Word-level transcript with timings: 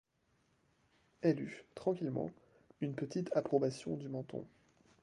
Elle 1.21 1.41
eut, 1.41 1.63
tranquillement, 1.75 2.31
une 2.81 2.95
petite 2.95 3.29
approbation 3.37 3.97
du 3.97 4.07
menton. 4.09 4.43